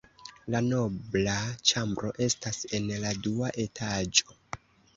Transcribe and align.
La 0.53 0.61
nobla 0.67 1.35
ĉambro 1.73 2.11
estas 2.29 2.59
en 2.81 2.91
la 3.07 3.15
dua 3.29 3.53
etaĝo. 3.69 4.39